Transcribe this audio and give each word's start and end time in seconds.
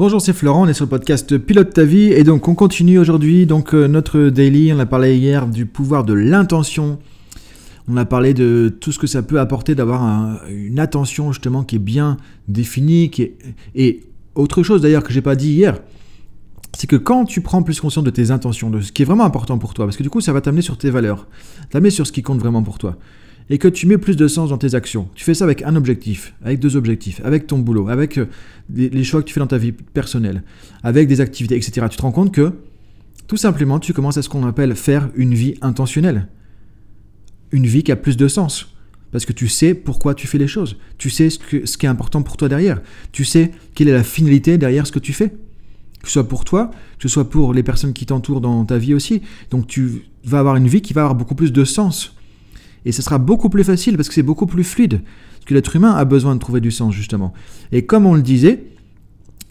Bonjour, 0.00 0.22
c'est 0.22 0.32
Florent, 0.32 0.62
on 0.62 0.66
est 0.66 0.72
sur 0.72 0.86
le 0.86 0.88
podcast 0.88 1.36
Pilote 1.36 1.74
ta 1.74 1.84
vie 1.84 2.10
et 2.10 2.24
donc 2.24 2.48
on 2.48 2.54
continue 2.54 2.98
aujourd'hui 2.98 3.44
donc 3.44 3.74
euh, 3.74 3.86
notre 3.86 4.30
daily, 4.30 4.72
on 4.72 4.78
a 4.78 4.86
parlé 4.86 5.18
hier 5.18 5.46
du 5.46 5.66
pouvoir 5.66 6.04
de 6.04 6.14
l'intention. 6.14 6.98
On 7.86 7.98
a 7.98 8.06
parlé 8.06 8.32
de 8.32 8.74
tout 8.80 8.92
ce 8.92 8.98
que 8.98 9.06
ça 9.06 9.20
peut 9.20 9.38
apporter 9.38 9.74
d'avoir 9.74 10.40
une 10.48 10.78
attention 10.78 11.32
justement 11.32 11.64
qui 11.64 11.76
est 11.76 11.80
bien 11.80 12.16
définie 12.48 13.10
et 13.74 14.00
autre 14.34 14.62
chose 14.62 14.80
d'ailleurs 14.80 15.04
que 15.04 15.12
j'ai 15.12 15.20
pas 15.20 15.36
dit 15.36 15.50
hier, 15.50 15.78
c'est 16.74 16.86
que 16.86 16.96
quand 16.96 17.26
tu 17.26 17.42
prends 17.42 17.62
plus 17.62 17.78
conscience 17.78 18.02
de 18.02 18.08
tes 18.08 18.30
intentions, 18.30 18.70
de 18.70 18.80
ce 18.80 18.92
qui 18.92 19.02
est 19.02 19.04
vraiment 19.04 19.26
important 19.26 19.58
pour 19.58 19.74
toi, 19.74 19.84
parce 19.84 19.98
que 19.98 20.02
du 20.02 20.08
coup 20.08 20.22
ça 20.22 20.32
va 20.32 20.40
t'amener 20.40 20.62
sur 20.62 20.78
tes 20.78 20.88
valeurs, 20.88 21.28
t'amener 21.68 21.90
sur 21.90 22.06
ce 22.06 22.12
qui 22.12 22.22
compte 22.22 22.38
vraiment 22.38 22.62
pour 22.62 22.78
toi 22.78 22.96
et 23.50 23.58
que 23.58 23.66
tu 23.66 23.86
mets 23.86 23.98
plus 23.98 24.16
de 24.16 24.28
sens 24.28 24.50
dans 24.50 24.58
tes 24.58 24.76
actions. 24.76 25.08
Tu 25.16 25.24
fais 25.24 25.34
ça 25.34 25.44
avec 25.44 25.62
un 25.62 25.74
objectif, 25.74 26.34
avec 26.42 26.60
deux 26.60 26.76
objectifs, 26.76 27.20
avec 27.24 27.48
ton 27.48 27.58
boulot, 27.58 27.88
avec 27.88 28.16
euh, 28.16 28.26
les 28.72 29.04
choix 29.04 29.20
que 29.20 29.26
tu 29.26 29.34
fais 29.34 29.40
dans 29.40 29.48
ta 29.48 29.58
vie 29.58 29.72
personnelle, 29.72 30.44
avec 30.84 31.08
des 31.08 31.20
activités, 31.20 31.56
etc. 31.56 31.88
Tu 31.90 31.96
te 31.96 32.02
rends 32.02 32.12
compte 32.12 32.32
que 32.32 32.52
tout 33.26 33.36
simplement 33.36 33.80
tu 33.80 33.92
commences 33.92 34.16
à 34.16 34.22
ce 34.22 34.28
qu'on 34.28 34.46
appelle 34.46 34.76
faire 34.76 35.10
une 35.16 35.34
vie 35.34 35.56
intentionnelle. 35.62 36.28
Une 37.50 37.66
vie 37.66 37.82
qui 37.82 37.90
a 37.90 37.96
plus 37.96 38.16
de 38.16 38.28
sens. 38.28 38.72
Parce 39.10 39.26
que 39.26 39.32
tu 39.32 39.48
sais 39.48 39.74
pourquoi 39.74 40.14
tu 40.14 40.28
fais 40.28 40.38
les 40.38 40.46
choses. 40.46 40.76
Tu 40.96 41.10
sais 41.10 41.28
ce, 41.28 41.40
ce 41.64 41.76
qui 41.76 41.86
est 41.86 41.88
important 41.88 42.22
pour 42.22 42.36
toi 42.36 42.48
derrière. 42.48 42.80
Tu 43.10 43.24
sais 43.24 43.50
quelle 43.74 43.88
est 43.88 43.92
la 43.92 44.04
finalité 44.04 44.58
derrière 44.58 44.86
ce 44.86 44.92
que 44.92 45.00
tu 45.00 45.12
fais. 45.12 45.30
Que 46.00 46.06
ce 46.06 46.12
soit 46.12 46.28
pour 46.28 46.44
toi, 46.44 46.70
que 46.98 47.02
ce 47.02 47.08
soit 47.08 47.28
pour 47.28 47.52
les 47.52 47.64
personnes 47.64 47.92
qui 47.92 48.06
t'entourent 48.06 48.40
dans 48.40 48.64
ta 48.64 48.78
vie 48.78 48.94
aussi. 48.94 49.22
Donc 49.50 49.66
tu 49.66 50.04
vas 50.22 50.38
avoir 50.38 50.54
une 50.54 50.68
vie 50.68 50.82
qui 50.82 50.92
va 50.92 51.00
avoir 51.00 51.16
beaucoup 51.16 51.34
plus 51.34 51.52
de 51.52 51.64
sens. 51.64 52.14
Et 52.84 52.92
ce 52.92 53.02
sera 53.02 53.18
beaucoup 53.18 53.48
plus 53.50 53.64
facile 53.64 53.96
parce 53.96 54.08
que 54.08 54.14
c'est 54.14 54.22
beaucoup 54.22 54.46
plus 54.46 54.64
fluide. 54.64 55.02
Parce 55.02 55.44
que 55.46 55.54
l'être 55.54 55.74
humain 55.76 55.92
a 55.92 56.04
besoin 56.04 56.34
de 56.34 56.40
trouver 56.40 56.60
du 56.60 56.70
sens, 56.70 56.94
justement. 56.94 57.32
Et 57.72 57.86
comme 57.86 58.06
on 58.06 58.14
le 58.14 58.22
disait, 58.22 58.64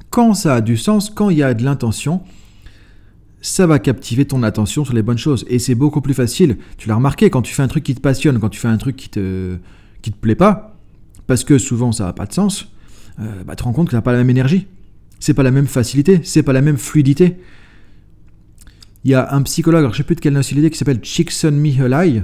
quand 0.09 0.33
ça 0.33 0.55
a 0.55 0.61
du 0.61 0.77
sens, 0.77 1.09
quand 1.09 1.29
il 1.29 1.37
y 1.37 1.43
a 1.43 1.53
de 1.53 1.63
l'intention, 1.63 2.21
ça 3.41 3.67
va 3.67 3.79
captiver 3.79 4.25
ton 4.25 4.43
attention 4.43 4.83
sur 4.83 4.93
les 4.93 5.01
bonnes 5.01 5.17
choses. 5.17 5.45
Et 5.47 5.59
c'est 5.59 5.75
beaucoup 5.75 6.01
plus 6.01 6.13
facile. 6.13 6.57
Tu 6.77 6.87
l'as 6.87 6.95
remarqué, 6.95 7.29
quand 7.29 7.41
tu 7.41 7.53
fais 7.53 7.63
un 7.63 7.67
truc 7.67 7.83
qui 7.83 7.95
te 7.95 8.01
passionne, 8.01 8.39
quand 8.39 8.49
tu 8.49 8.59
fais 8.59 8.67
un 8.67 8.77
truc 8.77 8.95
qui 8.95 9.09
te, 9.09 9.57
qui 10.01 10.11
te 10.11 10.17
plaît 10.17 10.35
pas, 10.35 10.75
parce 11.27 11.43
que 11.43 11.57
souvent 11.57 11.91
ça 11.91 12.05
n'a 12.05 12.13
pas 12.13 12.25
de 12.25 12.33
sens, 12.33 12.71
euh, 13.19 13.43
bah, 13.45 13.55
tu 13.55 13.57
te 13.57 13.63
rends 13.63 13.73
compte 13.73 13.87
que 13.87 13.91
ça 13.91 13.97
n'a 13.97 14.01
pas 14.01 14.11
la 14.11 14.19
même 14.19 14.29
énergie. 14.29 14.67
C'est 15.19 15.33
pas 15.33 15.43
la 15.43 15.51
même 15.51 15.67
facilité, 15.67 16.21
c'est 16.23 16.43
pas 16.43 16.53
la 16.53 16.61
même 16.61 16.77
fluidité. 16.77 17.37
Il 19.03 19.11
y 19.11 19.13
a 19.13 19.33
un 19.33 19.41
psychologue, 19.43 19.79
alors 19.79 19.93
je 19.93 19.97
sais 19.97 20.03
plus 20.03 20.15
de 20.15 20.21
quelle 20.21 20.33
nationalité, 20.33 20.71
qui 20.71 20.77
s'appelle 20.77 21.01
Csikszentmihalyi, 21.01 22.23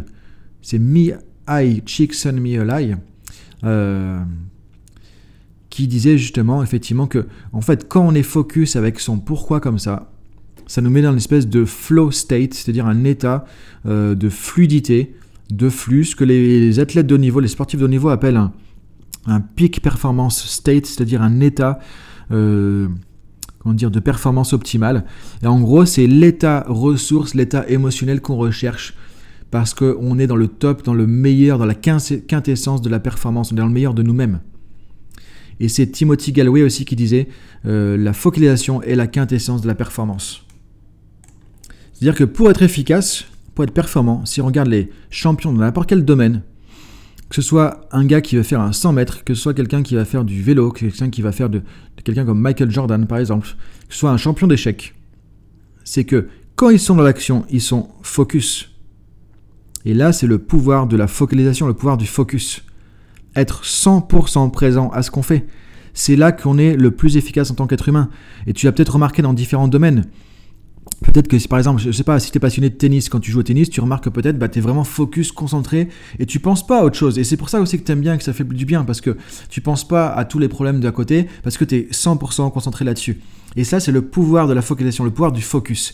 c'est 0.66 0.80
Mi-Ai 0.80 1.84
Csikszentmihalyi, 1.86 2.96
euh, 3.64 4.20
qui 5.70 5.88
disait 5.88 6.18
justement 6.18 6.64
effectivement 6.64 7.06
que 7.06 7.28
en 7.54 7.62
fait 7.62 7.88
quand 7.88 8.02
on 8.02 8.16
est 8.16 8.24
focus 8.24 8.76
avec 8.76 9.00
son 9.00 9.20
pourquoi 9.20 9.60
comme 9.60 9.78
ça, 9.78 10.12
ça 10.66 10.82
nous 10.82 10.90
met 10.90 11.04
dans 11.04 11.12
une 11.12 11.18
espèce 11.18 11.48
de 11.48 11.66
flow 11.66 12.10
state, 12.10 12.56
c'est-à-dire 12.56 12.88
un 12.88 13.04
état 13.04 13.46
euh, 13.86 14.16
de 14.16 14.28
fluidité, 14.28 15.14
de 15.52 15.70
flux, 15.70 16.06
ce 16.06 16.16
que 16.16 16.24
les, 16.24 16.80
athlètes 16.80 17.06
de 17.06 17.14
haut 17.14 17.20
niveau, 17.20 17.40
les 17.42 17.48
sportifs 17.48 17.80
de 17.80 17.86
haut 17.86 17.88
niveau 17.88 18.10
appellent 18.10 18.38
un, 18.38 18.52
un 19.28 19.42
peak 19.42 19.84
performance 19.84 20.48
state, 20.48 20.88
c'est-à-dire 20.88 21.22
un 21.22 21.42
état 21.42 21.78
euh, 22.32 22.88
comment 23.60 23.76
dire, 23.76 23.92
de 23.92 24.00
performance 24.00 24.52
optimale. 24.54 25.06
Et 25.44 25.48
en 25.48 25.60
gros, 25.60 25.86
c'est 25.86 26.08
l'état 26.08 26.66
ressource, 26.68 27.36
l'état 27.36 27.70
émotionnel 27.70 28.20
qu'on 28.20 28.38
recherche 28.38 28.96
parce 29.56 29.74
qu'on 29.74 30.20
est 30.20 30.28
dans 30.28 30.36
le 30.36 30.50
top, 30.50 30.84
dans 30.84 30.94
le 30.94 31.08
meilleur, 31.08 31.58
dans 31.58 31.66
la 31.66 31.76
quintessence 31.76 32.82
de 32.82 32.90
la 32.90 33.00
performance, 33.00 33.54
on 33.54 33.56
est 33.56 33.60
dans 33.60 33.68
le 33.68 33.72
meilleur 33.72 33.94
de 33.94 34.04
nous-mêmes. 34.04 34.42
Et 35.62 35.70
c'est 35.70 35.88
Timothy 35.88 36.34
Galloway 36.34 36.62
aussi 36.62 36.84
qui 36.84 36.98
disait 36.98 37.30
euh, 37.66 37.96
la 37.96 38.12
focalisation 38.12 38.82
est 38.82 38.96
la 38.96 39.08
quintessence 39.08 39.62
de 39.62 39.68
la 39.68 39.74
performance. 39.74 40.44
C'est-à-dire 41.94 42.16
que 42.16 42.26
pour 42.26 42.50
être 42.50 42.64
efficace, 42.64 43.24
pour 43.54 43.64
être 43.64 43.72
performant, 43.72 44.26
si 44.26 44.42
on 44.42 44.46
regarde 44.46 44.68
les 44.68 44.90
champions 45.10 45.54
dans 45.54 45.62
n'importe 45.62 45.88
quel 45.88 46.04
domaine, 46.04 46.42
que 47.30 47.36
ce 47.36 47.42
soit 47.42 47.88
un 47.94 48.04
gars 48.04 48.20
qui 48.20 48.36
va 48.36 48.44
faire 48.44 48.60
un 48.60 48.74
100 48.74 48.92
mètres, 48.92 49.24
que 49.24 49.34
ce 49.34 49.42
soit 49.42 49.54
quelqu'un 49.54 49.84
qui 49.84 49.96
va 49.96 50.04
faire 50.04 50.26
du 50.26 50.42
vélo, 50.42 50.70
que 50.74 50.82
quelqu'un 50.82 51.10
qui 51.10 51.22
va 51.22 51.32
faire 51.32 51.50
de, 51.50 51.60
de 51.60 52.02
quelqu'un 52.04 52.26
comme 52.26 52.42
Michael 52.42 52.72
Jordan 52.72 53.08
par 53.08 53.20
exemple, 53.20 53.48
que 53.88 53.94
ce 53.94 54.00
soit 54.00 54.12
un 54.12 54.18
champion 54.18 54.48
d'échecs, 54.48 54.96
c'est 55.86 56.04
que 56.04 56.28
quand 56.58 56.72
ils 56.72 56.80
sont 56.80 56.96
dans 56.96 57.04
l'action, 57.04 57.46
ils 57.50 57.62
sont 57.62 57.88
focus, 58.02 58.75
et 59.86 59.94
là, 59.94 60.12
c'est 60.12 60.28
le 60.28 60.40
pouvoir 60.40 60.88
de 60.88 60.98
la 60.98 61.08
focalisation, 61.08 61.68
le 61.68 61.76
pouvoir 61.76 61.98
du 61.98 62.08
focus. 62.08 62.64
Être 63.36 63.64
100% 63.64 64.50
présent 64.50 64.90
à 64.90 65.04
ce 65.04 65.12
qu'on 65.12 65.22
fait. 65.22 65.46
C'est 65.94 66.16
là 66.16 66.32
qu'on 66.32 66.58
est 66.58 66.76
le 66.76 66.92
plus 66.92 67.18
efficace 67.18 67.52
en 67.52 67.54
tant 67.56 67.68
qu'être 67.68 67.88
humain. 67.88 68.10
Et 68.48 68.54
tu 68.54 68.66
l'as 68.66 68.72
peut-être 68.72 68.94
remarqué 68.94 69.22
dans 69.22 69.34
différents 69.34 69.68
domaines. 69.68 70.06
Peut-être 71.06 71.28
que 71.28 71.40
si 71.40 71.48
par 71.48 71.60
exemple, 71.60 71.82
je 71.82 71.92
sais 71.92 72.04
pas, 72.04 72.20
si 72.20 72.32
tu 72.32 72.38
es 72.38 72.40
passionné 72.40 72.70
de 72.70 72.76
tennis, 72.76 73.10
quand 73.10 73.20
tu 73.20 73.32
joues 73.32 73.40
au 73.40 73.44
tennis, 73.44 73.70
tu 73.70 73.80
remarques 73.80 74.06
que 74.06 74.10
peut-être 74.10 74.38
bah, 74.38 74.50
tu 74.50 74.60
es 74.60 74.62
vraiment 74.62 74.84
focus, 74.84 75.32
concentré, 75.32 75.90
et 76.20 76.26
tu 76.26 76.40
penses 76.40 76.66
pas 76.66 76.82
à 76.82 76.84
autre 76.84 76.98
chose. 76.98 77.18
Et 77.20 77.24
c'est 77.24 77.38
pour 77.38 77.50
ça 77.50 77.62
aussi 77.62 77.80
que 77.80 77.84
tu 77.84 77.92
aimes 77.92 78.02
bien, 78.02 78.18
que 78.18 78.24
ça 78.24 78.34
fait 78.34 78.44
du 78.44 78.66
bien, 78.66 78.84
parce 78.84 79.02
que 79.02 79.18
tu 79.50 79.62
penses 79.62 79.88
pas 79.88 80.08
à 80.08 80.26
tous 80.26 80.40
les 80.40 80.48
problèmes 80.48 80.80
d'à 80.80 80.92
côté, 80.92 81.28
parce 81.44 81.58
que 81.58 81.66
tu 81.66 81.76
es 81.76 81.88
100% 81.92 82.52
concentré 82.52 82.86
là-dessus. 82.86 83.20
Et 83.56 83.64
ça, 83.64 83.80
c'est 83.80 83.92
le 83.92 84.02
pouvoir 84.02 84.48
de 84.48 84.54
la 84.54 84.62
focalisation, 84.62 85.04
le 85.04 85.12
pouvoir 85.12 85.32
du 85.32 85.42
focus. 85.42 85.94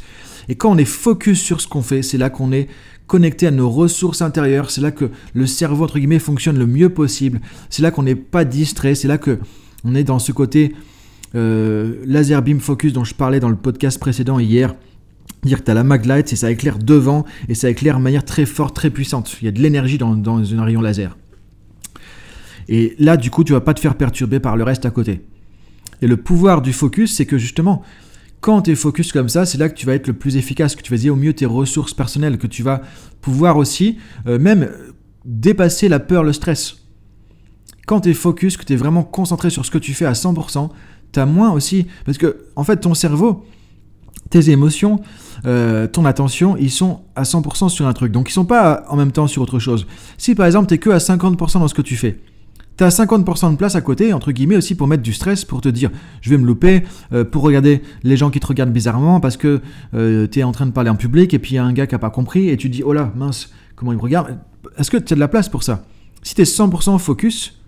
Et 0.49 0.55
quand 0.55 0.71
on 0.71 0.77
est 0.77 0.85
focus 0.85 1.39
sur 1.39 1.61
ce 1.61 1.67
qu'on 1.67 1.83
fait, 1.83 2.01
c'est 2.01 2.17
là 2.17 2.29
qu'on 2.29 2.51
est 2.51 2.67
connecté 3.05 3.45
à 3.47 3.51
nos 3.51 3.69
ressources 3.69 4.21
intérieures, 4.21 4.71
c'est 4.71 4.81
là 4.81 4.91
que 4.91 5.09
le 5.33 5.45
cerveau, 5.45 5.83
entre 5.83 5.99
guillemets, 5.99 6.19
fonctionne 6.19 6.57
le 6.57 6.65
mieux 6.65 6.89
possible, 6.89 7.41
c'est 7.69 7.81
là 7.81 7.91
qu'on 7.91 8.03
n'est 8.03 8.15
pas 8.15 8.45
distrait, 8.45 8.95
c'est 8.95 9.09
là 9.09 9.17
que 9.17 9.39
on 9.83 9.95
est 9.95 10.03
dans 10.03 10.19
ce 10.19 10.31
côté 10.31 10.73
euh, 11.35 11.95
laser 12.05 12.41
beam 12.41 12.59
focus 12.59 12.93
dont 12.93 13.03
je 13.03 13.13
parlais 13.13 13.39
dans 13.39 13.49
le 13.49 13.55
podcast 13.55 13.99
précédent 13.99 14.39
hier. 14.39 14.75
Dire 15.43 15.59
que 15.59 15.65
tu 15.65 15.71
as 15.71 15.73
la 15.73 15.83
maglite 15.83 16.31
et 16.31 16.35
ça 16.35 16.51
éclaire 16.51 16.77
devant 16.77 17.25
et 17.49 17.55
ça 17.55 17.69
éclaire 17.69 17.97
de 17.97 18.03
manière 18.03 18.25
très 18.25 18.45
forte, 18.45 18.75
très 18.75 18.89
puissante. 18.89 19.37
Il 19.41 19.45
y 19.45 19.47
a 19.47 19.51
de 19.51 19.59
l'énergie 19.59 19.97
dans, 19.97 20.15
dans 20.15 20.53
un 20.53 20.63
rayon 20.63 20.81
laser. 20.81 21.17
Et 22.67 22.95
là, 22.99 23.17
du 23.17 23.31
coup, 23.31 23.43
tu 23.43 23.53
vas 23.53 23.61
pas 23.61 23.73
te 23.73 23.79
faire 23.79 23.95
perturber 23.95 24.39
par 24.39 24.55
le 24.55 24.63
reste 24.63 24.85
à 24.85 24.91
côté. 24.91 25.21
Et 26.01 26.07
le 26.07 26.17
pouvoir 26.17 26.61
du 26.61 26.73
focus, 26.73 27.15
c'est 27.15 27.25
que 27.25 27.37
justement, 27.37 27.83
quand 28.39 28.63
tu 28.63 28.71
es 28.71 28.75
focus 28.75 29.11
comme 29.11 29.29
ça, 29.29 29.45
c'est 29.45 29.57
là 29.57 29.69
que 29.69 29.75
tu 29.75 29.85
vas 29.85 29.93
être 29.93 30.07
le 30.07 30.13
plus 30.13 30.35
efficace, 30.35 30.75
que 30.75 30.81
tu 30.81 30.91
vas 30.91 30.97
dire 30.97 31.13
au 31.13 31.17
mieux 31.17 31.33
tes 31.33 31.45
ressources 31.45 31.93
personnelles, 31.93 32.37
que 32.37 32.47
tu 32.47 32.63
vas 32.63 32.81
pouvoir 33.21 33.57
aussi 33.57 33.97
euh, 34.25 34.39
même 34.39 34.69
dépasser 35.25 35.89
la 35.89 35.99
peur, 35.99 36.23
le 36.23 36.33
stress. 36.33 36.77
Quand 37.85 38.01
tu 38.01 38.09
es 38.09 38.13
focus, 38.13 38.57
que 38.57 38.65
tu 38.65 38.73
es 38.73 38.75
vraiment 38.75 39.03
concentré 39.03 39.49
sur 39.49 39.65
ce 39.65 39.71
que 39.71 39.77
tu 39.77 39.93
fais 39.93 40.05
à 40.05 40.13
100%, 40.13 40.69
tu 41.11 41.19
as 41.19 41.25
moins 41.25 41.51
aussi. 41.51 41.85
Parce 42.05 42.17
que, 42.17 42.45
en 42.55 42.63
fait, 42.63 42.77
ton 42.77 42.93
cerveau, 42.93 43.45
tes 44.31 44.49
émotions, 44.49 44.99
euh, 45.45 45.87
ton 45.87 46.05
attention, 46.05 46.55
ils 46.57 46.71
sont 46.71 47.01
à 47.15 47.23
100% 47.23 47.69
sur 47.69 47.87
un 47.87 47.93
truc. 47.93 48.11
Donc, 48.11 48.29
ils 48.29 48.33
sont 48.33 48.45
pas 48.45 48.83
en 48.89 48.95
même 48.95 49.11
temps 49.11 49.27
sur 49.27 49.41
autre 49.41 49.59
chose. 49.59 49.87
Si 50.17 50.35
par 50.35 50.45
exemple, 50.45 50.67
tu 50.67 50.75
es 50.75 50.77
que 50.77 50.89
à 50.89 50.97
50% 50.97 51.59
dans 51.59 51.67
ce 51.67 51.73
que 51.73 51.81
tu 51.81 51.95
fais, 51.95 52.19
tu 52.77 52.83
as 52.83 52.89
50% 52.89 53.51
de 53.51 53.57
place 53.57 53.75
à 53.75 53.81
côté, 53.81 54.13
entre 54.13 54.31
guillemets, 54.31 54.55
aussi 54.55 54.75
pour 54.75 54.87
mettre 54.87 55.03
du 55.03 55.13
stress, 55.13 55.45
pour 55.45 55.61
te 55.61 55.69
dire 55.69 55.91
je 56.21 56.29
vais 56.29 56.37
me 56.37 56.45
louper, 56.45 56.83
euh, 57.13 57.23
pour 57.23 57.43
regarder 57.43 57.81
les 58.03 58.17
gens 58.17 58.29
qui 58.29 58.39
te 58.39 58.47
regardent 58.47 58.71
bizarrement 58.71 59.19
parce 59.19 59.37
que 59.37 59.61
euh, 59.93 60.27
tu 60.27 60.39
es 60.39 60.43
en 60.43 60.51
train 60.51 60.65
de 60.65 60.71
parler 60.71 60.89
en 60.89 60.95
public 60.95 61.33
et 61.33 61.39
puis 61.39 61.51
il 61.51 61.55
y 61.55 61.57
a 61.57 61.63
un 61.63 61.73
gars 61.73 61.87
qui 61.87 61.95
n'a 61.95 61.99
pas 61.99 62.09
compris 62.09 62.49
et 62.49 62.57
tu 62.57 62.69
dis 62.69 62.83
oh 62.83 62.93
là, 62.93 63.11
mince, 63.15 63.51
comment 63.75 63.91
il 63.91 63.97
me 63.97 64.01
regarde 64.01 64.37
Est-ce 64.77 64.89
que 64.89 64.97
tu 64.97 65.13
as 65.13 65.15
de 65.15 65.19
la 65.19 65.27
place 65.27 65.49
pour 65.49 65.63
ça? 65.63 65.83
Si 66.23 66.35
tu 66.35 66.41
es 66.41 66.45
100% 66.45 66.97
focus, 66.99 67.59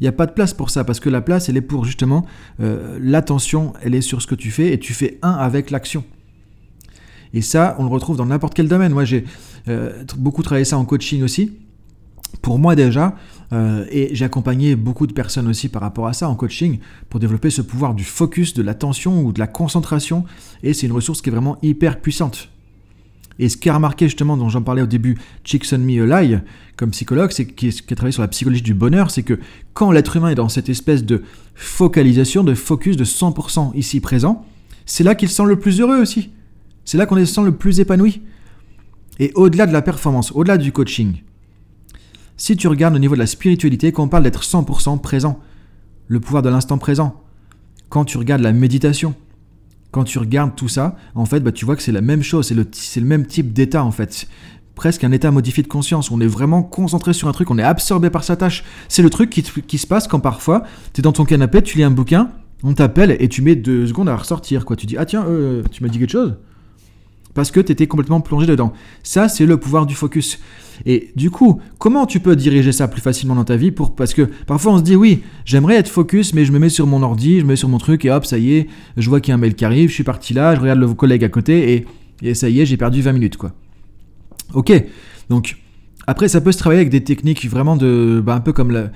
il 0.00 0.04
n'y 0.04 0.08
a 0.08 0.12
pas 0.12 0.26
de 0.26 0.32
place 0.32 0.52
pour 0.52 0.70
ça 0.70 0.84
parce 0.84 1.00
que 1.00 1.08
la 1.08 1.20
place, 1.20 1.48
elle 1.48 1.56
est 1.56 1.62
pour 1.62 1.84
justement 1.84 2.26
l'attention, 2.58 3.72
elle 3.82 3.94
est 3.94 4.02
sur 4.02 4.20
ce 4.20 4.26
que 4.26 4.34
tu 4.34 4.50
fais 4.50 4.72
et 4.72 4.78
tu 4.78 4.92
fais 4.92 5.18
un 5.22 5.30
avec 5.30 5.70
l'action. 5.70 6.04
Et 7.34 7.42
ça, 7.42 7.76
on 7.78 7.84
le 7.84 7.90
retrouve 7.90 8.16
dans 8.16 8.26
n'importe 8.26 8.54
quel 8.54 8.68
domaine. 8.68 8.92
Moi, 8.92 9.04
j'ai 9.04 9.24
beaucoup 10.16 10.42
travaillé 10.42 10.64
ça 10.64 10.78
en 10.78 10.84
coaching 10.86 11.22
aussi 11.22 11.52
pour 12.42 12.58
moi 12.58 12.76
déjà, 12.76 13.16
euh, 13.52 13.86
et 13.90 14.14
j'ai 14.14 14.24
accompagné 14.24 14.76
beaucoup 14.76 15.06
de 15.06 15.12
personnes 15.12 15.48
aussi 15.48 15.68
par 15.68 15.82
rapport 15.82 16.06
à 16.06 16.12
ça 16.12 16.28
en 16.28 16.34
coaching, 16.34 16.78
pour 17.08 17.20
développer 17.20 17.50
ce 17.50 17.62
pouvoir 17.62 17.94
du 17.94 18.04
focus, 18.04 18.54
de 18.54 18.62
l'attention 18.62 19.22
ou 19.24 19.32
de 19.32 19.38
la 19.38 19.46
concentration, 19.46 20.24
et 20.62 20.74
c'est 20.74 20.86
une 20.86 20.92
ressource 20.92 21.22
qui 21.22 21.30
est 21.30 21.32
vraiment 21.32 21.56
hyper 21.62 22.00
puissante. 22.00 22.50
Et 23.38 23.48
ce 23.48 23.56
qui 23.56 23.68
a 23.68 23.74
remarqué 23.74 24.06
justement, 24.06 24.36
dont 24.36 24.48
j'en 24.48 24.62
parlais 24.62 24.82
au 24.82 24.86
début, 24.86 25.18
Csikszentmihalyi, 25.42 26.38
comme 26.76 26.90
psychologue, 26.90 27.32
c'est 27.32 27.46
qui, 27.46 27.70
qui 27.70 27.92
a 27.92 27.96
travaillé 27.96 28.12
sur 28.12 28.22
la 28.22 28.28
psychologie 28.28 28.62
du 28.62 28.74
bonheur, 28.74 29.10
c'est 29.10 29.24
que 29.24 29.40
quand 29.72 29.90
l'être 29.90 30.16
humain 30.16 30.28
est 30.28 30.36
dans 30.36 30.50
cette 30.50 30.68
espèce 30.68 31.02
de 31.02 31.22
focalisation, 31.54 32.44
de 32.44 32.54
focus 32.54 32.96
de 32.96 33.04
100% 33.04 33.74
ici 33.74 34.00
présent, 34.00 34.44
c'est 34.86 35.02
là 35.02 35.14
qu'il 35.14 35.28
se 35.28 35.36
sent 35.36 35.46
le 35.46 35.58
plus 35.58 35.80
heureux 35.80 35.98
aussi. 35.98 36.30
C'est 36.84 36.98
là 36.98 37.06
qu'on 37.06 37.16
se 37.16 37.24
sent 37.24 37.42
le 37.42 37.52
plus 37.52 37.80
épanoui. 37.80 38.22
Et 39.18 39.32
au-delà 39.34 39.66
de 39.66 39.72
la 39.72 39.82
performance, 39.82 40.32
au-delà 40.32 40.58
du 40.58 40.72
coaching, 40.72 41.22
si 42.36 42.56
tu 42.56 42.66
regardes 42.66 42.96
au 42.96 42.98
niveau 42.98 43.14
de 43.14 43.20
la 43.20 43.26
spiritualité, 43.26 43.92
quand 43.92 44.02
on 44.02 44.08
parle 44.08 44.24
d'être 44.24 44.42
100% 44.42 45.00
présent, 45.00 45.38
le 46.08 46.20
pouvoir 46.20 46.42
de 46.42 46.48
l'instant 46.48 46.78
présent, 46.78 47.22
quand 47.88 48.04
tu 48.04 48.18
regardes 48.18 48.42
la 48.42 48.52
méditation, 48.52 49.14
quand 49.92 50.04
tu 50.04 50.18
regardes 50.18 50.56
tout 50.56 50.68
ça, 50.68 50.96
en 51.14 51.24
fait, 51.24 51.40
bah, 51.40 51.52
tu 51.52 51.64
vois 51.64 51.76
que 51.76 51.82
c'est 51.82 51.92
la 51.92 52.00
même 52.00 52.22
chose, 52.22 52.48
c'est 52.48 53.00
le, 53.00 53.06
même 53.06 53.26
type 53.26 53.52
d'état 53.52 53.84
en 53.84 53.92
fait. 53.92 54.26
Presque 54.74 55.04
un 55.04 55.12
état 55.12 55.30
modifié 55.30 55.62
de 55.62 55.68
conscience. 55.68 56.10
On 56.10 56.20
est 56.20 56.26
vraiment 56.26 56.64
concentré 56.64 57.12
sur 57.12 57.28
un 57.28 57.32
truc, 57.32 57.52
on 57.52 57.58
est 57.58 57.62
absorbé 57.62 58.10
par 58.10 58.24
sa 58.24 58.34
tâche. 58.34 58.64
C'est 58.88 59.02
le 59.02 59.10
truc 59.10 59.30
qui, 59.30 59.42
qui 59.42 59.78
se 59.78 59.86
passe 59.86 60.08
quand 60.08 60.18
parfois 60.18 60.64
tu 60.92 61.00
es 61.00 61.02
dans 61.02 61.12
ton 61.12 61.24
canapé, 61.24 61.62
tu 61.62 61.78
lis 61.78 61.84
un 61.84 61.92
bouquin, 61.92 62.32
On 62.64 62.74
t'appelle 62.74 63.16
et 63.20 63.28
tu 63.28 63.42
mets 63.42 63.54
deux 63.54 63.86
secondes 63.86 64.08
à 64.08 64.16
ressortir. 64.16 64.64
Quoi. 64.64 64.74
Tu 64.74 64.86
dis, 64.86 64.96
ah 64.96 65.06
tiens, 65.06 65.24
euh, 65.28 65.62
tu 65.70 65.84
m'as 65.84 65.88
dit 65.88 66.00
quelque 66.00 66.10
chose? 66.10 66.34
Parce 67.34 67.50
que 67.50 67.60
tu 67.60 67.72
étais 67.72 67.86
complètement 67.86 68.20
plongé 68.20 68.46
dedans. 68.46 68.72
Ça, 69.02 69.28
c'est 69.28 69.44
le 69.44 69.56
pouvoir 69.56 69.86
du 69.86 69.94
focus. 69.94 70.38
Et 70.86 71.10
du 71.16 71.30
coup, 71.30 71.60
comment 71.78 72.06
tu 72.06 72.20
peux 72.20 72.36
diriger 72.36 72.72
ça 72.72 72.88
plus 72.88 73.00
facilement 73.00 73.34
dans 73.34 73.44
ta 73.44 73.56
vie 73.56 73.70
pour 73.70 73.94
parce 73.94 74.14
que 74.14 74.22
parfois 74.46 74.72
on 74.72 74.78
se 74.78 74.82
dit 74.82 74.96
oui, 74.96 75.22
j'aimerais 75.44 75.76
être 75.76 75.88
focus, 75.88 76.34
mais 76.34 76.44
je 76.44 76.52
me 76.52 76.58
mets 76.58 76.68
sur 76.68 76.86
mon 76.86 77.02
ordi, 77.02 77.40
je 77.40 77.44
me 77.44 77.50
mets 77.50 77.56
sur 77.56 77.68
mon 77.68 77.78
truc 77.78 78.04
et 78.04 78.10
hop, 78.10 78.24
ça 78.24 78.38
y 78.38 78.54
est, 78.54 78.68
je 78.96 79.08
vois 79.08 79.20
qu'il 79.20 79.30
y 79.30 79.32
a 79.32 79.36
un 79.36 79.38
mail 79.38 79.54
qui 79.54 79.64
arrive, 79.64 79.88
je 79.88 79.94
suis 79.94 80.04
parti 80.04 80.34
là, 80.34 80.54
je 80.54 80.60
regarde 80.60 80.80
le 80.80 80.92
collègue 80.94 81.24
à 81.24 81.28
côté 81.28 81.86
et, 82.22 82.34
ça 82.34 82.48
y 82.48 82.60
est, 82.60 82.66
j'ai 82.66 82.76
perdu 82.76 83.02
20 83.02 83.12
minutes 83.12 83.36
quoi. 83.36 83.52
Ok, 84.52 84.72
donc 85.30 85.56
après 86.06 86.28
ça 86.28 86.40
peut 86.40 86.52
se 86.52 86.58
travailler 86.58 86.80
avec 86.80 86.90
des 86.90 87.02
techniques 87.02 87.48
vraiment 87.48 87.76
de, 87.76 88.22
bah, 88.24 88.34
un 88.34 88.40
peu 88.40 88.52
comme 88.52 88.70
la, 88.70 88.90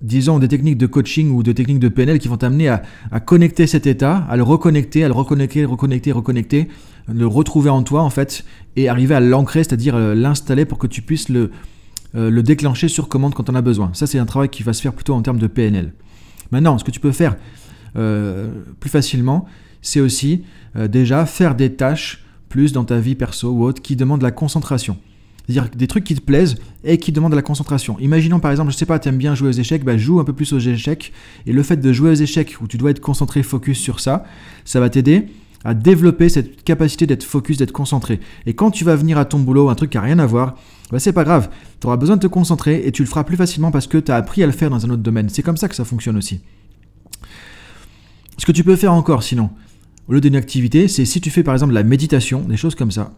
disons, 0.00 0.38
des 0.38 0.48
techniques 0.48 0.78
de 0.78 0.86
coaching 0.86 1.30
ou 1.30 1.42
de 1.42 1.52
techniques 1.52 1.80
de 1.80 1.88
PNL 1.88 2.18
qui 2.18 2.28
vont 2.28 2.36
t'amener 2.36 2.68
à, 2.68 2.82
connecter 3.24 3.66
cet 3.66 3.86
état, 3.86 4.18
à 4.28 4.36
le 4.36 4.42
reconnecter, 4.42 5.04
à 5.04 5.08
le 5.08 5.14
reconnecter, 5.14 5.64
reconnecter, 5.64 6.12
reconnecter, 6.12 6.68
le 7.12 7.26
retrouver 7.26 7.70
en 7.70 7.82
toi 7.82 8.02
en 8.02 8.10
fait, 8.10 8.44
et 8.76 8.88
arriver 8.88 9.14
à 9.14 9.20
l'ancrer, 9.20 9.64
c'est-à-dire 9.64 9.96
euh, 9.96 10.14
l'installer 10.14 10.64
pour 10.64 10.78
que 10.78 10.86
tu 10.86 11.02
puisses 11.02 11.28
le, 11.28 11.50
euh, 12.14 12.30
le 12.30 12.42
déclencher 12.42 12.88
sur 12.88 13.08
commande 13.08 13.34
quand 13.34 13.50
on 13.50 13.54
a 13.54 13.62
besoin. 13.62 13.90
Ça, 13.94 14.06
c'est 14.06 14.18
un 14.18 14.26
travail 14.26 14.48
qui 14.48 14.62
va 14.62 14.72
se 14.72 14.82
faire 14.82 14.92
plutôt 14.92 15.14
en 15.14 15.22
termes 15.22 15.38
de 15.38 15.46
PNL. 15.46 15.92
Maintenant, 16.52 16.78
ce 16.78 16.84
que 16.84 16.90
tu 16.90 17.00
peux 17.00 17.12
faire 17.12 17.36
euh, 17.96 18.50
plus 18.78 18.90
facilement, 18.90 19.46
c'est 19.82 20.00
aussi 20.00 20.44
déjà 20.74 21.24
faire 21.24 21.54
des 21.54 21.74
tâches 21.74 22.24
plus 22.48 22.72
dans 22.72 22.84
ta 22.84 22.98
vie 22.98 23.14
perso 23.14 23.50
ou 23.50 23.64
autre 23.64 23.80
qui 23.80 23.96
demandent 23.96 24.20
de 24.20 24.24
la 24.24 24.30
concentration. 24.30 24.96
C'est-à-dire 25.48 25.70
des 25.74 25.86
trucs 25.86 26.04
qui 26.04 26.14
te 26.14 26.20
plaisent 26.20 26.56
et 26.84 26.98
qui 26.98 27.10
demandent 27.10 27.30
de 27.30 27.36
la 27.36 27.42
concentration. 27.42 27.98
Imaginons 28.00 28.38
par 28.38 28.50
exemple, 28.50 28.70
je 28.70 28.76
sais 28.76 28.84
pas, 28.84 28.98
tu 28.98 29.08
aimes 29.08 29.16
bien 29.16 29.34
jouer 29.34 29.48
aux 29.48 29.52
échecs, 29.52 29.82
bah 29.82 29.96
joue 29.96 30.20
un 30.20 30.24
peu 30.24 30.34
plus 30.34 30.52
aux 30.52 30.58
échecs. 30.58 31.12
Et 31.46 31.52
le 31.52 31.62
fait 31.62 31.78
de 31.78 31.92
jouer 31.92 32.10
aux 32.10 32.14
échecs 32.14 32.56
où 32.60 32.68
tu 32.68 32.76
dois 32.76 32.90
être 32.90 33.00
concentré, 33.00 33.42
focus 33.42 33.78
sur 33.78 34.00
ça, 34.00 34.24
ça 34.66 34.78
va 34.78 34.90
t'aider 34.90 35.28
à 35.64 35.72
développer 35.72 36.28
cette 36.28 36.62
capacité 36.64 37.06
d'être 37.06 37.24
focus, 37.24 37.56
d'être 37.56 37.72
concentré. 37.72 38.20
Et 38.46 38.54
quand 38.54 38.70
tu 38.70 38.84
vas 38.84 38.94
venir 38.94 39.16
à 39.16 39.24
ton 39.24 39.38
boulot, 39.38 39.70
un 39.70 39.74
truc 39.74 39.90
qui 39.90 39.96
n'a 39.96 40.02
rien 40.02 40.18
à 40.18 40.26
voir, 40.26 40.56
bah 40.92 40.98
c'est 40.98 41.12
pas 41.12 41.24
grave. 41.24 41.48
Tu 41.80 41.86
auras 41.86 41.96
besoin 41.96 42.16
de 42.16 42.22
te 42.22 42.26
concentrer 42.26 42.86
et 42.86 42.92
tu 42.92 43.02
le 43.02 43.08
feras 43.08 43.24
plus 43.24 43.36
facilement 43.36 43.70
parce 43.70 43.86
que 43.86 43.98
tu 43.98 44.12
as 44.12 44.16
appris 44.16 44.42
à 44.42 44.46
le 44.46 44.52
faire 44.52 44.68
dans 44.68 44.84
un 44.84 44.90
autre 44.90 45.02
domaine. 45.02 45.30
C'est 45.30 45.42
comme 45.42 45.56
ça 45.56 45.68
que 45.68 45.74
ça 45.74 45.84
fonctionne 45.84 46.18
aussi. 46.18 46.40
Ce 48.36 48.44
que 48.44 48.52
tu 48.52 48.64
peux 48.64 48.76
faire 48.76 48.92
encore 48.92 49.22
sinon, 49.22 49.48
au 50.08 50.12
lieu 50.12 50.20
d'une 50.20 50.36
activité, 50.36 50.88
c'est 50.88 51.06
si 51.06 51.22
tu 51.22 51.30
fais 51.30 51.42
par 51.42 51.54
exemple 51.54 51.72
la 51.72 51.82
méditation, 51.82 52.40
des 52.42 52.56
choses 52.56 52.74
comme 52.74 52.90
ça. 52.90 53.14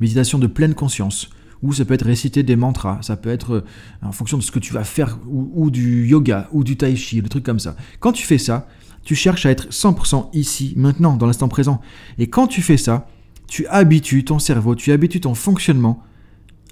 Méditation 0.00 0.38
de 0.38 0.46
pleine 0.46 0.74
conscience 0.74 1.30
ou 1.62 1.72
ça 1.72 1.84
peut 1.84 1.94
être 1.94 2.04
réciter 2.04 2.42
des 2.42 2.56
mantras, 2.56 2.98
ça 3.02 3.16
peut 3.16 3.30
être 3.30 3.54
euh, 3.54 3.64
en 4.02 4.12
fonction 4.12 4.38
de 4.38 4.42
ce 4.42 4.50
que 4.50 4.58
tu 4.58 4.72
vas 4.72 4.84
faire, 4.84 5.18
ou, 5.26 5.70
du 5.70 6.06
yoga, 6.06 6.48
ou 6.52 6.64
du 6.64 6.76
tai 6.76 6.94
chi, 6.96 7.20
des 7.20 7.28
trucs 7.28 7.44
comme 7.44 7.58
ça. 7.58 7.76
Quand 8.00 8.12
tu 8.12 8.26
fais 8.26 8.38
ça, 8.38 8.68
tu 9.02 9.14
cherches 9.14 9.46
à 9.46 9.50
être 9.50 9.68
100% 9.70 10.30
ici, 10.34 10.74
maintenant, 10.76 11.16
dans 11.16 11.26
l'instant 11.26 11.48
présent. 11.48 11.80
Et 12.18 12.28
quand 12.28 12.46
tu 12.46 12.62
fais 12.62 12.76
ça, 12.76 13.08
tu 13.48 13.66
habitues 13.68 14.24
ton 14.24 14.38
cerveau, 14.38 14.74
tu 14.74 14.92
habitues 14.92 15.20
ton 15.20 15.34
fonctionnement 15.34 16.02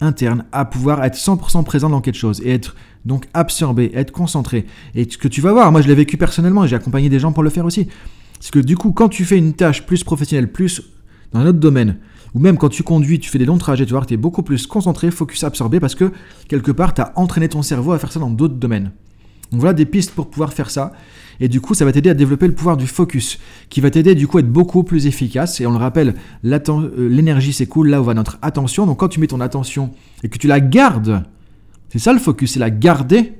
interne 0.00 0.44
à 0.52 0.66
pouvoir 0.66 1.02
être 1.04 1.16
100% 1.16 1.64
présent 1.64 1.88
dans 1.88 2.02
quelque 2.02 2.18
chose 2.18 2.42
et 2.44 2.50
être 2.50 2.76
donc 3.06 3.26
absorbé, 3.32 3.90
être 3.94 4.12
concentré. 4.12 4.66
Et 4.94 5.08
ce 5.10 5.16
que 5.16 5.28
tu 5.28 5.40
vas 5.40 5.52
voir, 5.52 5.72
moi 5.72 5.80
je 5.80 5.88
l'ai 5.88 5.94
vécu 5.94 6.18
personnellement 6.18 6.64
et 6.64 6.68
j'ai 6.68 6.76
accompagné 6.76 7.08
des 7.08 7.18
gens 7.18 7.32
pour 7.32 7.42
le 7.42 7.50
faire 7.50 7.64
aussi. 7.64 7.88
Parce 8.34 8.50
que 8.50 8.58
du 8.58 8.76
coup, 8.76 8.92
quand 8.92 9.08
tu 9.08 9.24
fais 9.24 9.38
une 9.38 9.54
tâche 9.54 9.86
plus 9.86 10.04
professionnelle, 10.04 10.52
plus 10.52 10.82
dans 11.32 11.40
un 11.40 11.46
autre 11.46 11.58
domaine, 11.58 11.98
ou 12.34 12.38
même 12.38 12.58
quand 12.58 12.68
tu 12.68 12.82
conduis, 12.82 13.18
tu 13.18 13.30
fais 13.30 13.38
des 13.38 13.44
longs 13.44 13.58
trajets, 13.58 13.86
tu 13.86 13.92
vois 13.92 14.04
tu 14.04 14.14
es 14.14 14.16
beaucoup 14.16 14.42
plus 14.42 14.66
concentré, 14.66 15.10
focus, 15.10 15.44
absorbé, 15.44 15.80
parce 15.80 15.94
que 15.94 16.12
quelque 16.48 16.70
part, 16.70 16.94
tu 16.94 17.00
as 17.00 17.12
entraîné 17.16 17.48
ton 17.48 17.62
cerveau 17.62 17.92
à 17.92 17.98
faire 17.98 18.12
ça 18.12 18.20
dans 18.20 18.30
d'autres 18.30 18.56
domaines. 18.56 18.92
Donc 19.52 19.60
voilà 19.60 19.72
des 19.72 19.86
pistes 19.86 20.10
pour 20.12 20.28
pouvoir 20.28 20.52
faire 20.52 20.70
ça. 20.70 20.92
Et 21.38 21.48
du 21.48 21.60
coup, 21.60 21.74
ça 21.74 21.84
va 21.84 21.92
t'aider 21.92 22.10
à 22.10 22.14
développer 22.14 22.46
le 22.46 22.54
pouvoir 22.54 22.76
du 22.76 22.86
focus, 22.86 23.38
qui 23.68 23.80
va 23.80 23.90
t'aider 23.90 24.14
du 24.14 24.26
coup 24.26 24.38
à 24.38 24.40
être 24.40 24.50
beaucoup 24.50 24.82
plus 24.82 25.06
efficace. 25.06 25.60
Et 25.60 25.66
on 25.66 25.72
le 25.72 25.78
rappelle, 25.78 26.14
euh, 26.44 27.08
l'énergie 27.08 27.66
cool, 27.66 27.88
là 27.90 28.00
où 28.00 28.04
va 28.04 28.14
notre 28.14 28.38
attention. 28.42 28.86
Donc 28.86 28.98
quand 28.98 29.08
tu 29.08 29.20
mets 29.20 29.26
ton 29.26 29.40
attention 29.40 29.90
et 30.22 30.28
que 30.28 30.38
tu 30.38 30.46
la 30.46 30.60
gardes, 30.60 31.24
c'est 31.90 31.98
ça 31.98 32.12
le 32.12 32.18
focus, 32.18 32.52
c'est 32.52 32.60
la 32.60 32.70
garder 32.70 33.34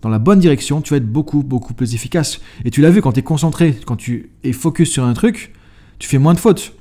dans 0.00 0.08
la 0.08 0.18
bonne 0.18 0.40
direction, 0.40 0.82
tu 0.82 0.90
vas 0.90 0.96
être 0.96 1.10
beaucoup, 1.10 1.42
beaucoup 1.42 1.74
plus 1.74 1.94
efficace. 1.94 2.40
Et 2.64 2.70
tu 2.70 2.80
l'as 2.80 2.90
vu, 2.90 3.00
quand 3.00 3.12
tu 3.12 3.20
es 3.20 3.22
concentré, 3.22 3.78
quand 3.86 3.96
tu 3.96 4.30
es 4.42 4.52
focus 4.52 4.90
sur 4.90 5.04
un 5.04 5.12
truc, 5.12 5.52
tu 6.00 6.08
fais 6.08 6.18
moins 6.18 6.34
de 6.34 6.40
fautes 6.40 6.74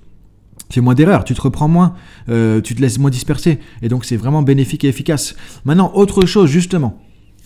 tu 0.71 0.75
fais 0.75 0.81
moins 0.81 0.95
d'erreurs, 0.95 1.25
tu 1.25 1.33
te 1.33 1.41
reprends 1.41 1.67
moins, 1.67 1.95
euh, 2.29 2.61
tu 2.61 2.75
te 2.75 2.81
laisses 2.81 2.97
moins 2.97 3.09
disperser. 3.09 3.59
Et 3.81 3.89
donc 3.89 4.05
c'est 4.05 4.15
vraiment 4.15 4.41
bénéfique 4.41 4.85
et 4.85 4.87
efficace. 4.87 5.35
Maintenant, 5.65 5.91
autre 5.95 6.25
chose 6.25 6.49
justement, 6.49 6.97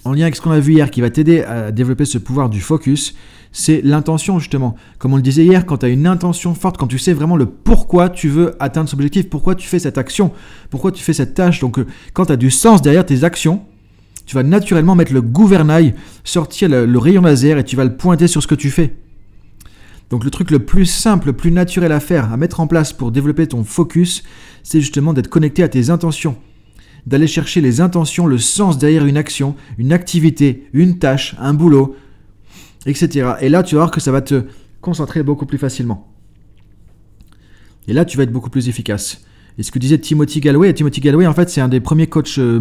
en 0.03 0.13
lien 0.13 0.23
avec 0.23 0.35
ce 0.35 0.41
qu'on 0.41 0.51
a 0.51 0.59
vu 0.59 0.73
hier, 0.73 0.91
qui 0.91 1.01
va 1.01 1.09
t'aider 1.09 1.41
à 1.41 1.71
développer 1.71 2.05
ce 2.05 2.19
pouvoir 2.19 2.51
du 2.51 2.61
focus, 2.61 3.15
c'est 3.51 3.81
l'intention 3.83 4.37
justement. 4.37 4.75
Comme 4.99 5.13
on 5.13 5.15
le 5.15 5.23
disait 5.23 5.43
hier, 5.43 5.65
quand 5.65 5.77
tu 5.77 5.87
as 5.87 5.89
une 5.89 6.05
intention 6.05 6.53
forte, 6.53 6.77
quand 6.77 6.85
tu 6.85 6.99
sais 6.99 7.13
vraiment 7.13 7.35
le 7.35 7.47
pourquoi 7.47 8.09
tu 8.09 8.29
veux 8.29 8.55
atteindre 8.59 8.89
cet 8.89 8.99
objectif, 8.99 9.27
pourquoi 9.27 9.55
tu 9.55 9.67
fais 9.67 9.79
cette 9.79 9.97
action, 9.97 10.31
pourquoi 10.69 10.91
tu 10.91 11.03
fais 11.03 11.13
cette 11.13 11.33
tâche, 11.33 11.61
donc 11.61 11.79
euh, 11.79 11.87
quand 12.13 12.27
tu 12.27 12.31
as 12.31 12.37
du 12.37 12.51
sens 12.51 12.83
derrière 12.83 13.07
tes 13.07 13.23
actions, 13.23 13.63
tu 14.27 14.35
vas 14.35 14.43
naturellement 14.43 14.93
mettre 14.93 15.13
le 15.13 15.23
gouvernail, 15.23 15.95
sortir 16.23 16.69
le 16.69 16.97
rayon 16.97 17.21
laser 17.21 17.57
et 17.57 17.63
tu 17.63 17.75
vas 17.75 17.85
le 17.85 17.95
pointer 17.95 18.27
sur 18.27 18.41
ce 18.41 18.47
que 18.47 18.55
tu 18.55 18.71
fais. 18.71 18.95
Donc 20.09 20.23
le 20.23 20.29
truc 20.29 20.51
le 20.51 20.59
plus 20.59 20.85
simple, 20.85 21.27
le 21.27 21.33
plus 21.33 21.51
naturel 21.51 21.91
à 21.91 21.99
faire, 21.99 22.31
à 22.31 22.37
mettre 22.37 22.59
en 22.59 22.67
place 22.67 22.93
pour 22.93 23.11
développer 23.11 23.47
ton 23.47 23.63
focus, 23.63 24.23
c'est 24.63 24.79
justement 24.79 25.13
d'être 25.13 25.29
connecté 25.29 25.63
à 25.63 25.67
tes 25.67 25.89
intentions. 25.89 26.37
D'aller 27.07 27.27
chercher 27.27 27.61
les 27.61 27.81
intentions, 27.81 28.27
le 28.27 28.37
sens 28.37 28.77
derrière 28.77 29.05
une 29.05 29.17
action, 29.17 29.55
une 29.77 29.93
activité, 29.93 30.67
une 30.73 30.97
tâche, 30.97 31.35
un 31.39 31.53
boulot, 31.53 31.95
etc. 32.85 33.33
Et 33.41 33.49
là, 33.49 33.63
tu 33.63 33.75
vas 33.75 33.81
voir 33.81 33.91
que 33.91 33.99
ça 33.99 34.11
va 34.11 34.21
te 34.21 34.45
concentrer 34.81 35.23
beaucoup 35.23 35.45
plus 35.45 35.57
facilement. 35.57 36.11
Et 37.87 37.93
là, 37.93 38.05
tu 38.05 38.17
vas 38.17 38.23
être 38.23 38.31
beaucoup 38.31 38.49
plus 38.49 38.69
efficace. 38.69 39.23
Et 39.57 39.63
ce 39.63 39.71
que 39.71 39.79
disait 39.79 39.99
Timothy 39.99 40.39
Galloway, 40.39 40.73
Timothy 40.73 41.01
Galloway, 41.01 41.27
en 41.27 41.33
fait, 41.33 41.49
c'est 41.49 41.61
un 41.61 41.67
des 41.67 41.79
premiers 41.79 42.07
coachs, 42.07 42.37
euh, 42.39 42.59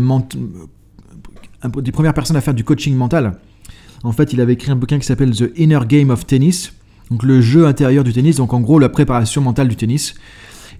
des 1.76 1.92
premières 1.92 2.14
personnes 2.14 2.36
à 2.36 2.40
faire 2.40 2.54
du 2.54 2.64
coaching 2.64 2.94
mental. 2.94 3.38
En 4.02 4.12
fait, 4.12 4.32
il 4.32 4.40
avait 4.40 4.52
écrit 4.52 4.70
un 4.70 4.76
bouquin 4.76 4.98
qui 4.98 5.06
s'appelle 5.06 5.34
The 5.34 5.50
Inner 5.56 5.80
Game 5.88 6.10
of 6.10 6.26
Tennis 6.26 6.72
donc 7.10 7.22
le 7.22 7.40
jeu 7.40 7.66
intérieur 7.66 8.04
du 8.04 8.12
tennis, 8.12 8.36
donc 8.36 8.52
en 8.52 8.60
gros 8.60 8.78
la 8.78 8.88
préparation 8.88 9.40
mentale 9.40 9.68
du 9.68 9.76
tennis. 9.76 10.14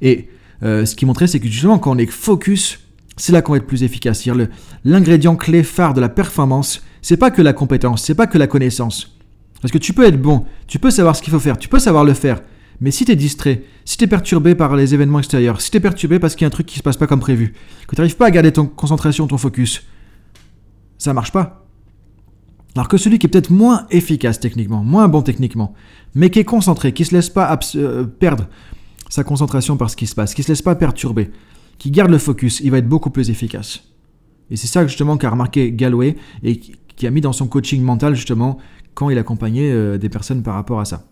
Et 0.02 0.28
euh, 0.62 0.84
ce 0.86 0.94
qui 0.94 1.06
montrait, 1.06 1.26
c'est 1.26 1.40
que 1.40 1.48
justement 1.48 1.78
quand 1.78 1.92
on 1.92 1.98
est 1.98 2.10
focus, 2.10 2.80
c'est 3.16 3.32
là 3.32 3.42
qu'on 3.42 3.52
va 3.52 3.58
être 3.58 3.66
plus 3.66 3.82
efficace. 3.82 4.28
L'ingrédient 4.84 5.36
clé 5.36 5.62
phare 5.62 5.94
de 5.94 6.00
la 6.00 6.08
performance, 6.08 6.82
c'est 7.02 7.16
pas 7.16 7.30
que 7.30 7.42
la 7.42 7.52
compétence, 7.52 8.02
c'est 8.02 8.14
pas 8.14 8.26
que 8.26 8.38
la 8.38 8.46
connaissance. 8.46 9.16
Parce 9.60 9.72
que 9.72 9.78
tu 9.78 9.92
peux 9.92 10.04
être 10.04 10.20
bon, 10.20 10.44
tu 10.66 10.78
peux 10.78 10.90
savoir 10.90 11.16
ce 11.16 11.22
qu'il 11.22 11.32
faut 11.32 11.40
faire, 11.40 11.56
tu 11.56 11.68
peux 11.68 11.78
savoir 11.78 12.04
le 12.04 12.14
faire. 12.14 12.40
Mais 12.80 12.90
si 12.90 13.04
tu 13.04 13.12
es 13.12 13.16
distrait, 13.16 13.62
si 13.84 13.96
tu 13.96 14.04
es 14.04 14.06
perturbé 14.06 14.54
par 14.54 14.74
les 14.74 14.94
événements 14.94 15.20
extérieurs, 15.20 15.60
si 15.60 15.70
tu 15.70 15.76
es 15.76 15.80
perturbé 15.80 16.18
parce 16.18 16.34
qu'il 16.34 16.44
y 16.44 16.46
a 16.46 16.48
un 16.48 16.50
truc 16.50 16.66
qui 16.66 16.78
se 16.78 16.82
passe 16.82 16.96
pas 16.96 17.06
comme 17.06 17.20
prévu, 17.20 17.54
que 17.86 17.94
tu 17.94 18.00
n'arrives 18.00 18.16
pas 18.16 18.26
à 18.26 18.30
garder 18.30 18.52
ton 18.52 18.66
concentration, 18.66 19.26
ton 19.26 19.38
focus, 19.38 19.84
ça 20.98 21.12
marche 21.12 21.32
pas. 21.32 21.63
Alors 22.74 22.88
que 22.88 22.96
celui 22.96 23.18
qui 23.18 23.26
est 23.26 23.28
peut-être 23.28 23.50
moins 23.50 23.86
efficace 23.90 24.40
techniquement, 24.40 24.82
moins 24.82 25.06
bon 25.08 25.22
techniquement, 25.22 25.74
mais 26.14 26.30
qui 26.30 26.40
est 26.40 26.44
concentré, 26.44 26.92
qui 26.92 27.02
ne 27.02 27.06
se 27.06 27.14
laisse 27.14 27.30
pas 27.30 27.58
euh, 27.76 28.04
perdre 28.04 28.48
sa 29.08 29.22
concentration 29.22 29.76
par 29.76 29.90
ce 29.90 29.96
qui 29.96 30.06
se 30.06 30.14
passe, 30.14 30.34
qui 30.34 30.42
se 30.42 30.48
laisse 30.48 30.62
pas 30.62 30.74
perturber, 30.74 31.30
qui 31.78 31.90
garde 31.90 32.10
le 32.10 32.18
focus, 32.18 32.60
il 32.60 32.70
va 32.70 32.78
être 32.78 32.88
beaucoup 32.88 33.10
plus 33.10 33.30
efficace. 33.30 33.84
Et 34.50 34.56
c'est 34.56 34.66
ça 34.66 34.86
justement 34.86 35.16
qu'a 35.16 35.30
remarqué 35.30 35.72
Galway 35.72 36.16
et 36.42 36.58
qui 36.58 37.06
a 37.06 37.10
mis 37.10 37.20
dans 37.20 37.32
son 37.32 37.46
coaching 37.46 37.82
mental 37.82 38.14
justement 38.14 38.58
quand 38.94 39.10
il 39.10 39.18
accompagnait 39.18 39.70
euh, 39.70 39.98
des 39.98 40.08
personnes 40.08 40.42
par 40.42 40.54
rapport 40.54 40.80
à 40.80 40.84
ça. 40.84 41.06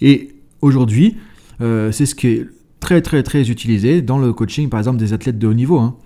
Et 0.00 0.34
aujourd'hui, 0.60 1.16
euh, 1.60 1.92
c'est 1.92 2.06
ce 2.06 2.14
qui 2.14 2.28
est 2.28 2.46
très 2.80 3.02
très 3.02 3.22
très 3.22 3.50
utilisé 3.50 4.00
dans 4.00 4.18
le 4.18 4.32
coaching 4.32 4.68
par 4.68 4.80
exemple 4.80 4.98
des 4.98 5.12
athlètes 5.12 5.38
de 5.38 5.46
haut 5.46 5.54
niveau. 5.54 5.78
Hein. 5.78 5.96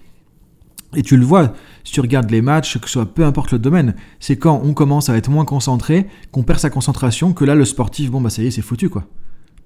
Et 0.96 1.02
tu 1.02 1.16
le 1.16 1.24
vois, 1.24 1.54
si 1.84 1.92
tu 1.92 2.00
regardes 2.00 2.30
les 2.30 2.42
matchs, 2.42 2.78
que 2.78 2.86
ce 2.86 2.94
soit 2.94 3.06
peu 3.06 3.24
importe 3.24 3.52
le 3.52 3.58
domaine, 3.58 3.94
c'est 4.20 4.36
quand 4.36 4.60
on 4.64 4.74
commence 4.74 5.08
à 5.08 5.16
être 5.16 5.30
moins 5.30 5.44
concentré, 5.44 6.06
qu'on 6.32 6.42
perd 6.42 6.58
sa 6.58 6.70
concentration, 6.70 7.32
que 7.32 7.44
là 7.44 7.54
le 7.54 7.64
sportif, 7.64 8.10
bon 8.10 8.20
bah 8.20 8.30
ça 8.30 8.42
y 8.42 8.46
est, 8.46 8.50
c'est 8.50 8.62
foutu 8.62 8.88
quoi. 8.88 9.06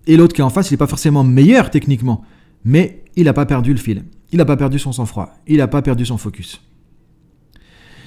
Et 0.06 0.16
l'autre 0.16 0.34
qui 0.34 0.40
est 0.40 0.44
en 0.44 0.50
face, 0.50 0.70
il 0.70 0.74
n'est 0.74 0.78
pas 0.78 0.86
forcément 0.86 1.24
meilleur 1.24 1.70
techniquement, 1.70 2.22
mais 2.64 3.04
il 3.16 3.24
n'a 3.24 3.32
pas 3.32 3.46
perdu 3.46 3.72
le 3.72 3.78
fil, 3.78 4.04
il 4.32 4.38
n'a 4.38 4.44
pas 4.44 4.56
perdu 4.56 4.78
son 4.78 4.92
sang-froid, 4.92 5.34
il 5.46 5.58
n'a 5.58 5.68
pas 5.68 5.82
perdu 5.82 6.06
son 6.06 6.18
focus. 6.18 6.62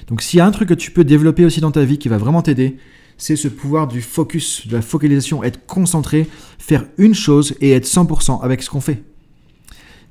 Donc 0.08 0.20
s'il 0.20 0.38
y 0.38 0.40
a 0.40 0.46
un 0.46 0.50
truc 0.50 0.68
que 0.68 0.74
tu 0.74 0.90
peux 0.90 1.04
développer 1.04 1.44
aussi 1.44 1.60
dans 1.60 1.70
ta 1.70 1.84
vie 1.84 1.98
qui 1.98 2.08
va 2.08 2.18
vraiment 2.18 2.42
t'aider, 2.42 2.76
c'est 3.16 3.36
ce 3.36 3.48
pouvoir 3.48 3.86
du 3.86 4.02
focus, 4.02 4.66
de 4.66 4.72
la 4.72 4.82
focalisation, 4.82 5.44
être 5.44 5.64
concentré, 5.66 6.26
faire 6.58 6.84
une 6.98 7.14
chose 7.14 7.54
et 7.60 7.70
être 7.70 7.86
100% 7.86 8.42
avec 8.42 8.62
ce 8.62 8.70
qu'on 8.70 8.80
fait. 8.80 9.04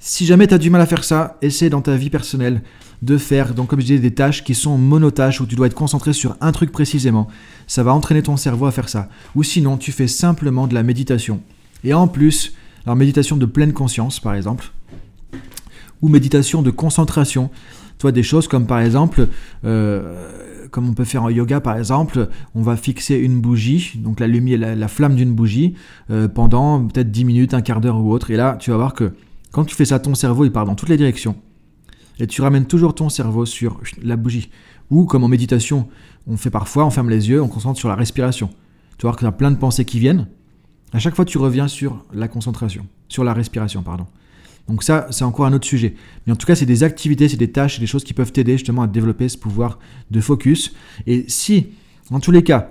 Si 0.04 0.26
jamais 0.26 0.48
tu 0.48 0.56
as 0.56 0.58
du 0.58 0.72
mal 0.72 0.82
à 0.82 0.88
faire 0.88 1.04
ça, 1.04 1.38
essaie 1.44 1.70
dans 1.70 1.82
ta 1.82 1.96
vie 1.96 2.10
personnelle 2.10 2.64
de 3.04 3.18
faire, 3.18 3.54
donc 3.54 3.68
comme 3.70 3.80
je 3.80 3.86
disais, 3.86 4.00
des 4.00 4.16
tâches 4.16 4.44
qui 4.44 4.56
sont 4.56 4.76
monotâches 4.76 5.42
où 5.42 5.46
tu 5.46 5.54
dois 5.54 5.68
être 5.68 5.76
concentré 5.76 6.12
sur 6.12 6.36
un 6.42 6.52
truc 6.52 6.72
précisément. 6.72 7.28
Ça 7.68 7.84
va 7.84 7.94
entraîner 7.94 8.24
ton 8.24 8.36
cerveau 8.36 8.66
à 8.66 8.72
faire 8.72 8.90
ça. 8.90 9.10
Ou 9.36 9.44
sinon, 9.44 9.78
tu 9.78 9.92
fais 9.92 10.08
simplement 10.08 10.66
de 10.66 10.74
la 10.74 10.82
méditation. 10.82 11.40
Et 11.84 11.94
en 11.94 12.08
plus, 12.08 12.54
alors 12.84 12.96
méditation 12.96 13.38
de 13.38 13.46
pleine 13.46 13.74
conscience, 13.74 14.20
par 14.20 14.34
exemple, 14.34 14.72
ou 16.02 16.08
méditation 16.08 16.64
de 16.64 16.72
concentration. 16.72 17.52
Toi, 18.00 18.12
des 18.12 18.24
choses 18.24 18.48
comme 18.48 18.66
par 18.66 18.80
exemple, 18.80 19.28
euh, 19.66 20.68
comme 20.72 20.90
on 20.90 20.94
peut 20.96 21.06
faire 21.06 21.22
en 21.22 21.30
yoga 21.30 21.62
par 21.62 21.78
exemple, 21.78 22.28
on 22.56 22.64
va 22.64 22.76
fixer 22.76 23.18
une 23.18 23.40
bougie, 23.40 23.94
donc 23.98 24.20
la 24.20 24.26
lumière, 24.26 24.76
la, 24.76 24.88
flamme 24.88 25.14
d'une 25.14 25.36
bougie, 25.36 25.76
euh, 26.10 26.28
pendant 26.28 26.84
peut-être 26.88 27.12
10 27.12 27.24
minutes, 27.24 27.54
un 27.54 27.62
quart 27.62 27.82
d'heure 27.82 27.98
ou 27.98 28.12
autre. 28.12 28.32
Et 28.32 28.36
là, 28.36 28.58
tu 28.60 28.72
vas 28.72 28.78
voir 28.78 28.96
que 28.96 29.14
quand 29.52 29.66
tu 29.66 29.76
fais 29.76 29.86
ça, 29.86 30.00
ton 30.00 30.16
cerveau 30.16 30.46
il 30.46 30.52
part 30.52 30.66
dans 30.66 30.76
toutes 30.76 30.90
les 30.90 30.98
directions. 30.98 31.36
Et 32.20 32.28
tu 32.28 32.42
ramènes 32.42 32.66
toujours 32.66 32.96
ton 32.96 33.10
cerveau 33.10 33.46
sur 33.46 33.82
la 34.02 34.16
bougie. 34.16 34.50
Ou 34.90 35.06
comme 35.06 35.24
en 35.24 35.28
méditation, 35.28 35.88
on 36.28 36.38
fait 36.38 36.50
parfois, 36.50 36.86
on 36.86 36.90
ferme 36.90 37.10
les 37.10 37.30
yeux, 37.30 37.42
on 37.42 37.48
concentre 37.48 37.80
sur 37.80 37.90
la 37.90 37.96
respiration. 37.96 38.50
Tu 38.98 39.04
voir 39.04 39.16
que 39.16 39.22
tu 39.22 39.26
as 39.26 39.32
plein 39.32 39.52
de 39.52 39.56
pensées 39.58 39.86
qui 39.86 40.00
viennent. 40.00 40.28
À 40.94 41.00
chaque 41.00 41.16
fois, 41.16 41.26
tu 41.26 41.38
reviens 41.38 41.68
sur 41.68 42.04
la 42.14 42.28
concentration, 42.28 42.86
sur 43.08 43.24
la 43.24 43.34
respiration, 43.34 43.82
pardon. 43.82 44.06
Donc 44.68 44.84
ça, 44.84 45.08
c'est 45.10 45.24
encore 45.24 45.46
un 45.46 45.54
autre 45.54 45.66
sujet. 45.66 45.96
Mais 46.26 46.34
en 46.34 46.36
tout 46.36 46.46
cas, 46.46 46.56
c'est 46.56 46.66
des 46.66 46.84
activités, 46.84 47.28
c'est 47.28 47.38
des 47.38 47.52
tâches, 47.52 47.76
c'est 47.76 47.82
des 47.82 47.88
choses 47.88 48.04
qui 48.04 48.14
peuvent 48.14 48.32
t'aider 48.32 48.54
justement 48.54 48.84
à 48.84 48.88
développer 48.88 49.28
ce 49.28 49.38
pouvoir 49.38 49.80
de 50.12 50.22
focus. 50.22 50.74
Et 51.08 51.26
si, 51.28 51.68
en 52.10 52.20
tous 52.20 52.32
les 52.32 52.44
cas, 52.44 52.70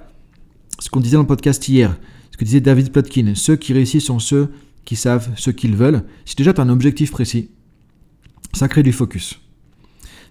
ce 0.78 0.88
qu'on 0.88 1.00
disait 1.00 1.16
dans 1.16 1.22
le 1.22 1.26
podcast 1.26 1.66
hier, 1.68 1.98
ce 2.30 2.36
que 2.36 2.44
disait 2.44 2.60
David 2.60 2.92
Plotkin, 2.92 3.32
ceux 3.34 3.56
qui 3.56 3.72
réussissent 3.72 4.04
sont 4.04 4.18
ceux 4.18 4.50
qui 4.84 4.96
savent 4.96 5.30
ce 5.36 5.50
qu'ils 5.50 5.76
veulent. 5.76 6.04
Si 6.24 6.36
déjà 6.36 6.52
tu 6.52 6.60
as 6.60 6.64
un 6.64 6.68
objectif 6.68 7.10
précis, 7.10 7.50
ça 8.52 8.68
crée 8.68 8.82
du 8.82 8.92
focus. 8.92 9.40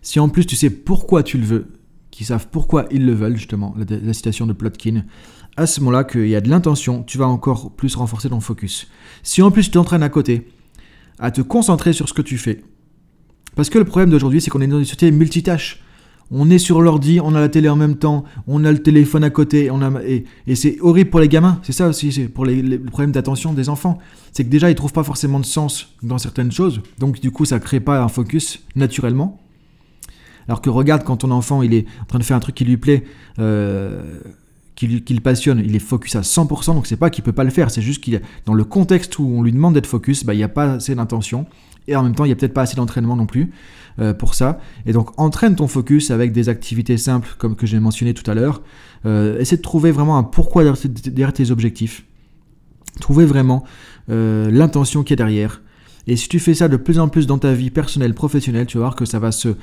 Si 0.02 0.20
en 0.20 0.30
plus 0.30 0.46
tu 0.46 0.56
sais 0.56 0.70
pourquoi 0.70 1.24
tu 1.24 1.38
le 1.38 1.46
veux, 1.46 1.68
qui 2.12 2.26
savent 2.26 2.48
pourquoi 2.52 2.86
ils 2.92 3.06
le 3.06 3.14
veulent, 3.14 3.38
justement, 3.38 3.76
la, 3.78 4.14
citation 4.14 4.46
de 4.46 4.54
Plotkin, 4.54 5.06
à 5.58 5.66
ce 5.66 5.80
moment-là 5.82 6.04
qu'il 6.04 6.28
y 6.28 6.36
a 6.36 6.42
de 6.42 6.50
l'intention, 6.50 7.04
tu 7.04 7.18
vas 7.18 7.28
encore 7.28 7.76
plus 7.76 7.96
renforcer 7.96 8.30
ton 8.30 8.40
focus. 8.40 8.88
Si 9.24 9.42
en 9.42 9.52
plus 9.52 9.64
tu 9.64 9.72
t'entraînes 9.72 10.04
à 10.04 10.10
côté, 10.10 10.48
à 11.20 11.32
te 11.32 11.42
concentrer 11.42 11.94
sur 11.94 12.08
ce 12.08 12.14
que 12.14 12.22
tu 12.22 12.38
fais. 12.38 12.64
Parce 13.56 13.70
que 13.70 13.78
le 13.78 13.86
problème 13.86 14.10
d'aujourd'hui, 14.10 14.42
c'est 14.42 14.50
qu'on 14.50 14.62
est 14.62 14.68
dans 14.68 14.80
une 14.80 14.86
société 14.86 15.12
multitâche. 15.12 15.84
On 16.32 16.50
est 16.50 16.60
sur 16.60 16.82
l'ordi, 16.82 17.20
on 17.24 17.34
a 17.34 17.40
la 17.40 17.50
télé 17.50 17.70
en 17.70 17.76
même 17.76 17.96
temps, 17.96 18.24
on 18.48 18.64
a 18.64 18.72
le 18.72 18.84
téléphone 18.84 19.24
à 19.24 19.32
côté, 19.32 19.72
on 19.72 19.82
a, 19.82 19.92
et, 20.04 20.26
c'est 20.56 20.78
horrible 20.82 21.10
pour 21.10 21.20
les 21.20 21.28
gamins. 21.28 21.60
C'est 21.64 21.72
ça 21.72 21.88
aussi, 21.88 22.12
c'est 22.12 22.28
pour 22.28 22.46
les, 22.46 22.62
les 22.62 22.78
problèmes 22.78 23.12
d'attention 23.12 23.54
des 23.54 23.68
enfants. 23.68 23.98
C'est 24.32 24.44
que 24.44 24.50
déjà, 24.50 24.70
ils 24.70 24.76
trouvent 24.76 24.94
pas 24.94 25.04
forcément 25.04 25.40
de 25.40 25.46
sens 25.46 25.96
dans 26.04 26.20
certaines 26.20 26.52
choses. 26.52 26.82
Donc, 27.00 27.20
du 27.20 27.32
coup, 27.32 27.46
ça 27.46 27.60
crée 27.60 27.80
pas 27.80 28.02
un 28.02 28.08
focus 28.08 28.60
naturellement. 28.76 29.40
Alors 30.50 30.62
que 30.62 30.72
regarde, 30.72 31.04
quand 31.04 31.18
ton 31.18 31.30
enfant 31.30 31.62
il 31.62 31.76
est 31.76 31.86
en 32.02 32.06
train 32.06 32.18
de 32.18 32.24
faire 32.24 32.36
un 32.36 32.40
truc 32.40 32.56
qui 32.56 32.66
lui 32.66 32.78
plaît, 32.78 33.04
euh, 33.38 34.20
qui, 34.76 34.88
le 34.88 35.20
passionne, 35.20 35.62
il 35.64 35.76
est 35.76 35.80
focus 35.80 36.16
à 36.16 36.22
100%, 36.22 36.74
donc 36.74 36.88
c'est 36.88 36.98
pas 36.98 37.12
qu'il 37.12 37.24
peut 37.24 37.34
pas 37.34 37.44
le 37.44 37.52
faire, 37.52 37.70
c'est 37.70 37.84
juste 37.84 38.04
qu'il 38.04 38.20
dans 38.46 38.56
le 38.56 38.64
contexte 38.64 39.20
où 39.20 39.28
on 39.28 39.44
lui 39.44 39.52
demande 39.52 39.76
d'être 39.76 39.86
focus, 39.86 40.26
bah, 40.26 40.34
il 40.34 40.38
n'y 40.38 40.44
a 40.44 40.50
pas 40.50 40.74
assez 40.74 40.96
d'intention, 40.96 41.46
et 41.90 41.96
en 41.96 42.04
même 42.04 42.16
temps 42.16 42.26
il 42.26 42.30
n'y 42.30 42.34
a 42.34 42.36
peut-être 42.36 42.54
pas 42.54 42.62
assez 42.62 42.76
d'entraînement 42.76 43.16
non 43.16 43.26
plus 43.26 43.52
euh, 44.00 44.14
pour 44.14 44.36
ça. 44.36 44.60
Et 44.86 44.94
donc 44.94 45.10
entraîne 45.20 45.56
ton 45.56 45.68
focus 45.68 46.12
avec 46.12 46.32
des 46.32 46.48
activités 46.48 46.98
simples 46.98 47.36
comme 47.38 47.56
que 47.56 47.66
j'ai 47.66 47.80
mentionné 47.80 48.14
tout 48.14 48.30
à 48.30 48.34
l'heure. 48.34 48.62
Euh, 49.06 49.40
essaie 49.40 49.58
de 49.58 49.62
trouver 49.62 49.92
vraiment 49.92 50.18
un 50.18 50.24
pourquoi 50.24 50.64
derrière 50.64 51.34
tes 51.34 51.52
objectifs. 51.52 52.06
Trouver 53.02 53.26
vraiment 53.26 53.64
euh, 54.10 54.50
l'intention 54.52 55.04
qui 55.04 55.14
est 55.14 55.16
derrière. 55.16 55.62
Et 56.08 56.16
si 56.16 56.30
tu 56.30 56.40
fais 56.40 56.54
ça 56.54 56.68
de 56.68 56.78
plus 56.78 57.00
en 57.00 57.08
plus 57.08 57.28
dans 57.28 57.38
ta 57.38 57.54
vie 57.54 57.72
personnelle, 57.72 58.14
professionnelle, 58.14 58.66
tu 58.66 58.78
vas 58.78 58.86
voir 58.86 58.96
que 58.96 59.06
ça 59.06 59.20
va 59.20 59.32
se 59.32 59.56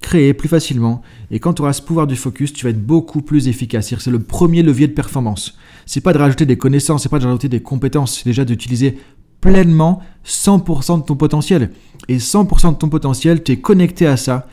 créer 0.00 0.34
plus 0.34 0.48
facilement. 0.48 1.02
Et 1.30 1.38
quand 1.38 1.54
tu 1.54 1.62
auras 1.62 1.72
ce 1.72 1.82
pouvoir 1.82 2.06
du 2.06 2.16
focus, 2.16 2.52
tu 2.52 2.64
vas 2.64 2.70
être 2.70 2.84
beaucoup 2.84 3.22
plus 3.22 3.48
efficace. 3.48 3.94
C'est 3.98 4.10
le 4.10 4.18
premier 4.18 4.62
levier 4.62 4.88
de 4.88 4.92
performance. 4.92 5.56
C'est 5.86 6.00
pas 6.00 6.12
de 6.12 6.18
rajouter 6.18 6.46
des 6.46 6.58
connaissances, 6.58 7.02
c'est 7.02 7.08
pas 7.08 7.18
de 7.18 7.24
rajouter 7.24 7.48
des 7.48 7.60
compétences, 7.60 8.18
c'est 8.18 8.24
déjà 8.24 8.44
d'utiliser 8.44 8.98
pleinement 9.40 10.02
100% 10.24 11.00
de 11.00 11.04
ton 11.04 11.16
potentiel. 11.16 11.70
Et 12.08 12.18
100% 12.18 12.72
de 12.72 12.78
ton 12.78 12.88
potentiel, 12.88 13.42
tu 13.42 13.52
es 13.52 13.56
connecté 13.56 14.06
à 14.06 14.16
ça, 14.16 14.48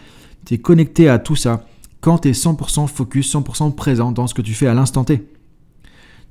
tu 0.46 0.56
es 0.56 0.58
connecté 0.58 1.10
à 1.10 1.20
tout 1.20 1.36
ça 1.36 1.66
quand 2.04 2.20
tu 2.20 2.30
es 2.30 2.32
100% 2.34 2.88
focus, 2.88 3.34
100% 3.34 3.76
présent 3.76 4.12
dans 4.12 4.28
ce 4.28 4.34
que 4.34 4.42
tu 4.42 4.54
fais 4.54 4.68
à 4.68 4.74
l'instant 4.74 5.06
T. 5.06 5.26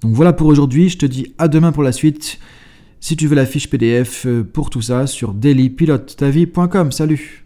Donc 0.02 0.12
voilà 0.12 0.32
pour 0.32 0.48
aujourd'hui, 0.48 0.90
je 0.90 0.98
te 0.98 1.06
dis 1.06 1.32
à 1.38 1.48
demain 1.48 1.72
pour 1.72 1.82
la 1.82 1.92
suite. 1.92 2.38
Si 3.00 3.16
tu 3.16 3.26
veux 3.26 3.34
la 3.34 3.46
fiche 3.46 3.70
PDF 3.70 4.26
euh, 4.26 4.44
pour 4.44 4.68
tout 4.68 4.82
ça 4.82 5.06
sur 5.06 5.32
dailypilotetavie.com. 5.32 6.92
Salut 6.92 7.44